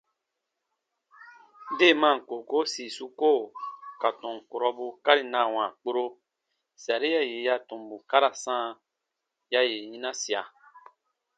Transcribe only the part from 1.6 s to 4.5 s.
Deemaan kookoo sì su koo ka tɔn